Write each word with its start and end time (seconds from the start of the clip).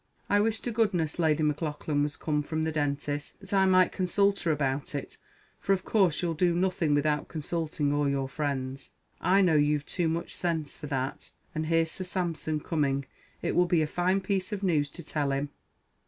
I 0.31 0.39
wish 0.39 0.59
to 0.61 0.71
goodness 0.71 1.19
Lady 1.19 1.43
Maclaughlan 1.43 2.01
was 2.01 2.17
come 2.17 2.41
from 2.41 2.63
the 2.63 2.71
dentist's, 2.71 3.33
that 3.39 3.53
I 3.53 3.67
might 3.67 3.91
consult 3.91 4.39
her 4.39 4.51
about 4.51 4.95
it; 4.95 5.19
for 5.59 5.73
of 5.73 5.85
course, 5.85 6.23
you'll 6.23 6.33
do 6.33 6.55
nothing 6.55 6.95
without 6.95 7.27
consulting 7.27 7.93
all 7.93 8.09
your 8.09 8.27
friends 8.27 8.89
I 9.21 9.41
know 9.41 9.53
you've 9.53 9.85
too 9.85 10.07
much 10.07 10.33
sense 10.33 10.75
for 10.75 10.87
that. 10.87 11.29
An 11.53 11.65
here's 11.65 11.91
Sir 11.91 12.03
Sampson 12.03 12.61
coming; 12.61 13.05
it 13.43 13.55
will 13.55 13.67
be 13.67 13.83
a 13.83 13.85
fine 13.85 14.21
piece 14.21 14.51
of 14.51 14.63
news 14.63 14.89
to 14.89 15.03
tell 15.03 15.31
him." 15.31 15.49